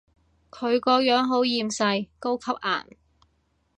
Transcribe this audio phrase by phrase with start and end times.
[0.49, 2.97] 佢個樣好厭世，高級顏